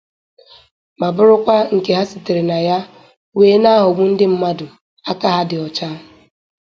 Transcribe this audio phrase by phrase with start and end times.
[0.99, 2.77] ma bụrụkwa nke ha sitere na ya
[3.37, 4.65] wee na-aghọgbu ndị mmadụ
[5.11, 5.89] aka ha dị ọcha